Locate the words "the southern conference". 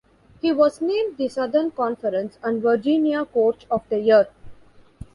1.17-2.39